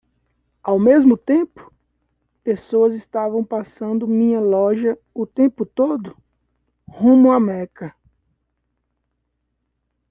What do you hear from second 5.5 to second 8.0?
todo? rumo a Meca.